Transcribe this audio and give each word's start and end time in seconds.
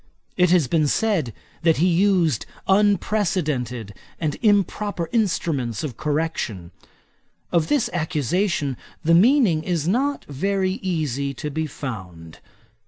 It 0.35 0.49
has 0.49 0.67
been 0.67 0.87
said, 0.87 1.31
that 1.61 1.77
he 1.77 1.85
used 1.85 2.47
unprecedented 2.67 3.93
and 4.19 4.35
improper 4.41 5.07
instruments 5.11 5.83
of 5.83 5.95
correction. 5.95 6.71
Of 7.51 7.67
this 7.67 7.87
accusation 7.93 8.77
the 9.03 9.13
meaning 9.13 9.61
is 9.61 9.87
not 9.87 10.25
very 10.25 10.79
easy 10.81 11.35
to 11.35 11.51
be 11.51 11.67
found. 11.67 12.39